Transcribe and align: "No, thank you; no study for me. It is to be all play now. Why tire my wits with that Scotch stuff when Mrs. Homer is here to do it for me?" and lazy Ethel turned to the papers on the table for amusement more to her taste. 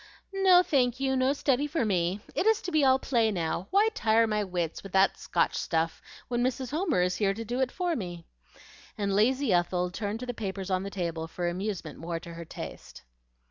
"No, 0.33 0.63
thank 0.63 0.99
you; 0.99 1.15
no 1.15 1.31
study 1.31 1.67
for 1.67 1.85
me. 1.85 2.21
It 2.33 2.47
is 2.47 2.59
to 2.63 2.71
be 2.71 2.83
all 2.83 2.97
play 2.97 3.29
now. 3.29 3.67
Why 3.69 3.89
tire 3.93 4.25
my 4.25 4.43
wits 4.43 4.81
with 4.81 4.93
that 4.93 5.15
Scotch 5.15 5.55
stuff 5.55 6.01
when 6.27 6.43
Mrs. 6.43 6.71
Homer 6.71 7.03
is 7.03 7.17
here 7.17 7.35
to 7.35 7.45
do 7.45 7.59
it 7.59 7.71
for 7.71 7.95
me?" 7.95 8.25
and 8.97 9.13
lazy 9.13 9.53
Ethel 9.53 9.91
turned 9.91 10.19
to 10.21 10.25
the 10.25 10.33
papers 10.33 10.71
on 10.71 10.81
the 10.81 10.89
table 10.89 11.27
for 11.27 11.47
amusement 11.47 11.99
more 11.99 12.19
to 12.19 12.33
her 12.33 12.45
taste. 12.45 13.03